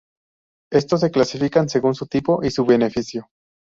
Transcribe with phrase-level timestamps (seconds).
[0.71, 3.27] Estos se clasifican segun su tipo y su beneficio.